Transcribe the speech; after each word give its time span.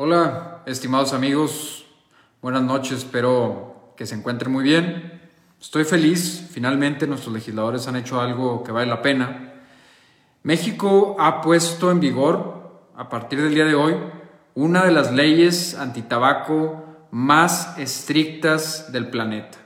Hola, 0.00 0.62
estimados 0.64 1.12
amigos, 1.12 1.84
buenas 2.40 2.62
noches, 2.62 2.98
espero 2.98 3.94
que 3.96 4.06
se 4.06 4.14
encuentren 4.14 4.52
muy 4.52 4.62
bien. 4.62 5.20
Estoy 5.60 5.82
feliz, 5.82 6.50
finalmente 6.52 7.08
nuestros 7.08 7.34
legisladores 7.34 7.88
han 7.88 7.96
hecho 7.96 8.20
algo 8.20 8.62
que 8.62 8.70
vale 8.70 8.86
la 8.86 9.02
pena. 9.02 9.54
México 10.44 11.16
ha 11.18 11.40
puesto 11.40 11.90
en 11.90 11.98
vigor, 11.98 12.86
a 12.94 13.08
partir 13.08 13.42
del 13.42 13.54
día 13.54 13.64
de 13.64 13.74
hoy, 13.74 13.96
una 14.54 14.84
de 14.84 14.92
las 14.92 15.10
leyes 15.10 15.74
antitabaco 15.74 17.08
más 17.10 17.76
estrictas 17.76 18.92
del 18.92 19.08
planeta. 19.08 19.58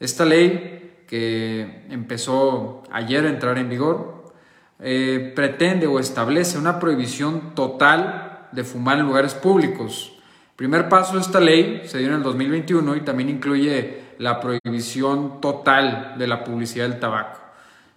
Esta 0.00 0.24
ley, 0.24 1.04
que 1.06 1.86
empezó 1.90 2.82
ayer 2.90 3.24
a 3.24 3.30
entrar 3.30 3.56
en 3.58 3.68
vigor, 3.68 4.34
eh, 4.80 5.32
pretende 5.36 5.86
o 5.86 6.00
establece 6.00 6.58
una 6.58 6.80
prohibición 6.80 7.54
total 7.54 8.33
de 8.54 8.64
fumar 8.64 8.98
en 8.98 9.06
lugares 9.06 9.34
públicos. 9.34 10.12
Primer 10.56 10.88
paso 10.88 11.14
de 11.14 11.20
esta 11.20 11.40
ley 11.40 11.82
se 11.86 11.98
dio 11.98 12.08
en 12.08 12.14
el 12.14 12.22
2021 12.22 12.96
y 12.96 13.00
también 13.00 13.28
incluye 13.28 14.04
la 14.18 14.40
prohibición 14.40 15.40
total 15.40 16.14
de 16.16 16.26
la 16.26 16.44
publicidad 16.44 16.88
del 16.88 17.00
tabaco. 17.00 17.40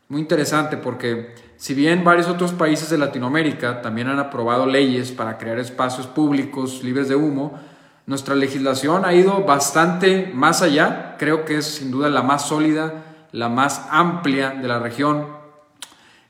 Muy 0.09 0.21
interesante 0.21 0.77
porque 0.77 1.35
si 1.57 1.73
bien 1.73 2.03
varios 2.03 2.27
otros 2.27 2.53
países 2.53 2.89
de 2.89 2.97
Latinoamérica 2.97 3.81
también 3.81 4.07
han 4.07 4.19
aprobado 4.19 4.65
leyes 4.65 5.11
para 5.11 5.37
crear 5.37 5.59
espacios 5.59 6.07
públicos 6.07 6.83
libres 6.83 7.09
de 7.09 7.15
humo, 7.15 7.59
nuestra 8.07 8.35
legislación 8.35 9.03
ha 9.03 9.13
ido 9.13 9.43
bastante 9.43 10.31
más 10.33 10.61
allá, 10.61 11.17
creo 11.19 11.43
que 11.43 11.57
es 11.57 11.65
sin 11.65 11.91
duda 11.91 12.09
la 12.09 12.23
más 12.23 12.47
sólida, 12.47 13.03
la 13.33 13.49
más 13.49 13.85
amplia 13.91 14.51
de 14.51 14.67
la 14.67 14.79
región. 14.79 15.27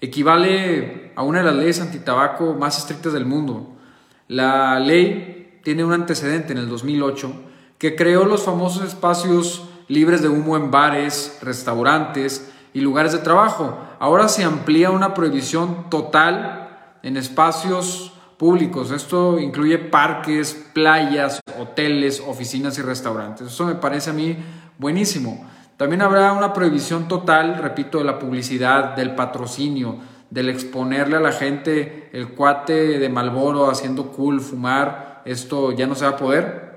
Equivale 0.01 1.11
a 1.15 1.21
una 1.21 1.39
de 1.39 1.45
las 1.45 1.55
leyes 1.55 1.79
antitabaco 1.79 2.55
más 2.55 2.79
estrictas 2.79 3.13
del 3.13 3.25
mundo. 3.25 3.76
La 4.27 4.79
ley 4.79 5.59
tiene 5.63 5.83
un 5.83 5.93
antecedente 5.93 6.53
en 6.53 6.59
el 6.59 6.69
2008 6.69 7.33
que 7.77 7.95
creó 7.95 8.25
los 8.25 8.43
famosos 8.43 8.83
espacios 8.83 9.67
libres 9.87 10.21
de 10.21 10.29
humo 10.29 10.57
en 10.57 10.71
bares, 10.71 11.39
restaurantes 11.41 12.51
y 12.73 12.81
lugares 12.81 13.13
de 13.13 13.19
trabajo. 13.19 13.77
Ahora 13.99 14.27
se 14.27 14.43
amplía 14.43 14.91
una 14.91 15.13
prohibición 15.13 15.89
total 15.89 16.97
en 17.03 17.17
espacios 17.17 18.13
públicos. 18.37 18.91
Esto 18.91 19.39
incluye 19.39 19.77
parques, 19.77 20.69
playas, 20.73 21.39
hoteles, 21.59 22.21
oficinas 22.25 22.77
y 22.77 22.81
restaurantes. 22.81 23.47
Eso 23.47 23.65
me 23.65 23.75
parece 23.75 24.09
a 24.09 24.13
mí 24.13 24.37
buenísimo. 24.77 25.47
También 25.77 26.01
habrá 26.01 26.33
una 26.33 26.53
prohibición 26.53 27.07
total, 27.07 27.59
repito, 27.59 27.99
de 27.99 28.03
la 28.03 28.17
publicidad, 28.17 28.95
del 28.95 29.15
patrocinio, 29.15 29.97
del 30.29 30.49
exponerle 30.49 31.17
a 31.17 31.21
la 31.21 31.31
gente 31.31 32.09
el 32.13 32.29
cuate 32.29 32.99
de 32.99 33.09
Malboro 33.09 33.69
haciendo 33.69 34.11
cool, 34.11 34.41
fumar, 34.41 35.21
esto 35.25 35.71
ya 35.71 35.87
no 35.87 35.95
se 35.95 36.05
va 36.05 36.11
a 36.11 36.17
poder. 36.17 36.67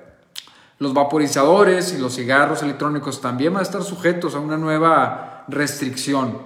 Los 0.79 0.95
vaporizadores 0.95 1.93
y 1.93 1.99
los 1.99 2.15
cigarros 2.15 2.63
electrónicos 2.63 3.21
también 3.21 3.53
van 3.53 3.61
a 3.61 3.65
estar 3.65 3.83
sujetos 3.83 4.35
a 4.35 4.41
una 4.41 4.57
nueva 4.57 5.45
restricción. 5.49 6.39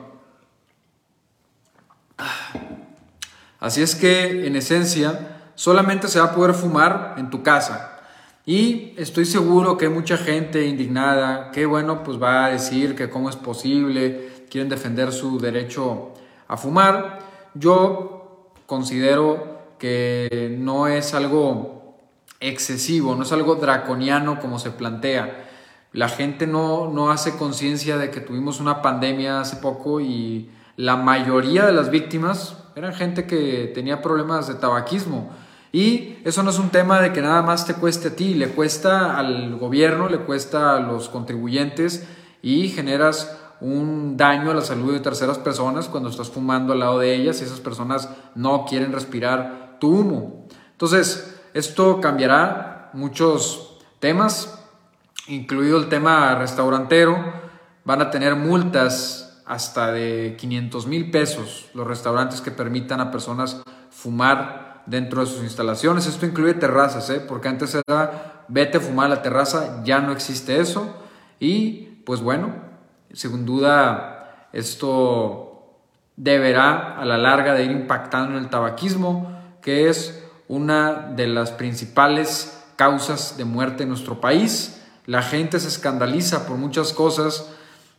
Así 3.60 3.82
es 3.82 3.94
que, 3.94 4.46
en 4.46 4.56
esencia, 4.56 5.38
solamente 5.54 6.08
se 6.08 6.20
va 6.20 6.26
a 6.26 6.34
poder 6.34 6.54
fumar 6.54 7.14
en 7.16 7.30
tu 7.30 7.42
casa. 7.42 8.00
Y 8.44 8.92
estoy 8.98 9.24
seguro 9.24 9.78
que 9.78 9.86
hay 9.86 9.92
mucha 9.92 10.18
gente 10.18 10.66
indignada 10.66 11.50
que, 11.50 11.64
bueno, 11.64 12.02
pues 12.02 12.22
va 12.22 12.46
a 12.46 12.50
decir 12.50 12.94
que 12.94 13.08
cómo 13.08 13.30
es 13.30 13.36
posible, 13.36 14.44
quieren 14.50 14.68
defender 14.68 15.12
su 15.12 15.38
derecho 15.38 16.12
a 16.54 16.56
fumar. 16.56 17.20
Yo 17.54 18.52
considero 18.66 19.58
que 19.78 20.56
no 20.58 20.86
es 20.86 21.14
algo 21.14 21.96
excesivo, 22.40 23.14
no 23.14 23.22
es 23.22 23.32
algo 23.32 23.56
draconiano 23.56 24.40
como 24.40 24.58
se 24.58 24.70
plantea. 24.70 25.48
La 25.92 26.08
gente 26.08 26.46
no, 26.46 26.90
no 26.90 27.10
hace 27.10 27.36
conciencia 27.36 27.98
de 27.98 28.10
que 28.10 28.20
tuvimos 28.20 28.60
una 28.60 28.82
pandemia 28.82 29.40
hace 29.40 29.56
poco 29.56 30.00
y 30.00 30.50
la 30.76 30.96
mayoría 30.96 31.66
de 31.66 31.72
las 31.72 31.90
víctimas 31.90 32.56
eran 32.74 32.94
gente 32.94 33.26
que 33.26 33.70
tenía 33.74 34.02
problemas 34.02 34.48
de 34.48 34.54
tabaquismo. 34.54 35.30
Y 35.70 36.18
eso 36.24 36.42
no 36.42 36.50
es 36.50 36.58
un 36.58 36.70
tema 36.70 37.00
de 37.00 37.12
que 37.12 37.20
nada 37.20 37.42
más 37.42 37.66
te 37.66 37.74
cueste 37.74 38.08
a 38.08 38.16
ti, 38.16 38.34
le 38.34 38.48
cuesta 38.48 39.16
al 39.18 39.56
gobierno, 39.56 40.08
le 40.08 40.18
cuesta 40.18 40.76
a 40.76 40.80
los 40.80 41.08
contribuyentes 41.08 42.06
y 42.42 42.68
generas 42.68 43.36
un 43.64 44.16
daño 44.18 44.50
a 44.50 44.54
la 44.54 44.60
salud 44.60 44.92
de 44.92 45.00
terceras 45.00 45.38
personas 45.38 45.88
cuando 45.88 46.10
estás 46.10 46.28
fumando 46.28 46.74
al 46.74 46.80
lado 46.80 46.98
de 46.98 47.14
ellas 47.14 47.40
y 47.40 47.44
esas 47.44 47.60
personas 47.60 48.10
no 48.34 48.66
quieren 48.66 48.92
respirar 48.92 49.78
tu 49.80 50.00
humo. 50.00 50.46
Entonces, 50.72 51.40
esto 51.54 52.00
cambiará 52.00 52.90
muchos 52.92 53.78
temas, 54.00 54.62
incluido 55.28 55.78
el 55.78 55.88
tema 55.88 56.34
restaurantero. 56.34 57.16
Van 57.84 58.02
a 58.02 58.10
tener 58.10 58.36
multas 58.36 59.42
hasta 59.46 59.92
de 59.92 60.36
500 60.38 60.86
mil 60.86 61.10
pesos 61.10 61.70
los 61.72 61.86
restaurantes 61.86 62.42
que 62.42 62.50
permitan 62.50 63.00
a 63.00 63.10
personas 63.10 63.62
fumar 63.90 64.82
dentro 64.84 65.22
de 65.22 65.26
sus 65.26 65.42
instalaciones. 65.42 66.06
Esto 66.06 66.26
incluye 66.26 66.52
terrazas, 66.54 67.08
¿eh? 67.08 67.20
porque 67.26 67.48
antes 67.48 67.74
era 67.74 68.44
vete 68.48 68.76
a 68.76 68.80
fumar 68.80 69.06
a 69.06 69.16
la 69.16 69.22
terraza, 69.22 69.82
ya 69.84 70.00
no 70.00 70.12
existe 70.12 70.60
eso. 70.60 70.94
Y 71.40 72.02
pues 72.04 72.20
bueno, 72.20 72.63
sin 73.14 73.46
duda, 73.46 74.48
esto 74.52 75.80
deberá 76.16 76.98
a 76.98 77.04
la 77.04 77.18
larga 77.18 77.54
de 77.54 77.64
ir 77.64 77.70
impactando 77.70 78.36
en 78.36 78.44
el 78.44 78.50
tabaquismo, 78.50 79.56
que 79.62 79.88
es 79.88 80.22
una 80.48 80.92
de 80.92 81.26
las 81.26 81.50
principales 81.50 82.64
causas 82.76 83.36
de 83.36 83.44
muerte 83.44 83.84
en 83.84 83.88
nuestro 83.88 84.20
país. 84.20 84.82
La 85.06 85.22
gente 85.22 85.58
se 85.60 85.68
escandaliza 85.68 86.46
por 86.46 86.56
muchas 86.56 86.92
cosas, 86.92 87.50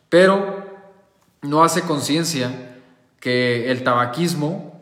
pero 0.10 0.66
no 1.42 1.64
hace 1.64 1.82
conciencia 1.82 2.80
que 3.20 3.72
el 3.72 3.84
tabaquismo 3.84 4.82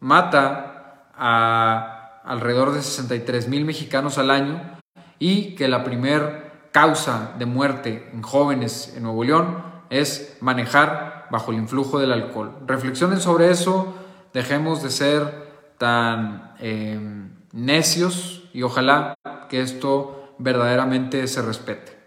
mata 0.00 1.10
a 1.14 2.22
alrededor 2.24 2.72
de 2.72 2.82
63 2.82 3.48
mil 3.48 3.64
mexicanos 3.64 4.18
al 4.18 4.30
año 4.30 4.78
y 5.18 5.54
que 5.54 5.68
la 5.68 5.84
primer 5.84 6.47
causa 6.72 7.34
de 7.38 7.46
muerte 7.46 8.08
en 8.12 8.22
jóvenes 8.22 8.94
en 8.96 9.02
Nuevo 9.04 9.24
León 9.24 9.62
es 9.90 10.36
manejar 10.40 11.26
bajo 11.30 11.52
el 11.52 11.58
influjo 11.58 11.98
del 11.98 12.12
alcohol. 12.12 12.52
Reflexionen 12.66 13.20
sobre 13.20 13.50
eso, 13.50 13.94
dejemos 14.32 14.82
de 14.82 14.90
ser 14.90 15.48
tan 15.78 16.54
em, 16.58 17.30
necios 17.52 18.48
y 18.52 18.62
ojalá 18.62 19.14
que 19.48 19.60
esto 19.60 20.34
verdaderamente 20.38 21.26
se 21.26 21.42
respete. 21.42 21.97